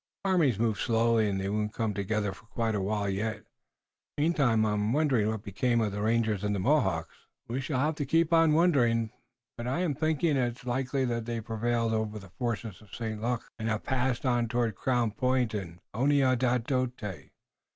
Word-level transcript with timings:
"Armies 0.25 0.57
move 0.57 0.79
slowly 0.79 1.29
and 1.29 1.39
they 1.39 1.47
won't 1.47 1.75
come 1.75 1.93
together 1.93 2.33
for 2.33 2.47
quite 2.47 2.73
a 2.73 2.81
while 2.81 3.07
yet. 3.07 3.43
Meantime, 4.17 4.65
I'm 4.65 4.93
wondering 4.93 5.27
what 5.27 5.43
became 5.43 5.79
of 5.79 5.91
the 5.91 6.01
rangers 6.01 6.43
and 6.43 6.55
the 6.55 6.59
Mohawks." 6.59 7.27
"We 7.47 7.61
shall 7.61 7.79
have 7.79 7.93
to 7.97 8.05
keep 8.07 8.33
on 8.33 8.53
wondering, 8.53 9.11
but 9.57 9.67
I 9.67 9.81
am 9.81 9.93
thinking 9.93 10.37
it 10.37 10.65
likely 10.65 11.05
that 11.05 11.25
they 11.25 11.39
prevailed 11.39 11.93
over 11.93 12.17
the 12.17 12.29
forces 12.31 12.81
of 12.81 12.95
St. 12.95 13.21
Luc 13.21 13.43
and 13.59 13.69
have 13.69 13.83
passed 13.83 14.25
on 14.25 14.47
toward 14.47 14.73
Crown 14.73 15.11
Point 15.11 15.53
and 15.53 15.77
Oneadatote. 15.93 17.29